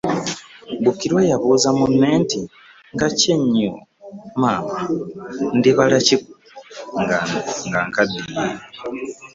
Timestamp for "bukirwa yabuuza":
0.83-1.69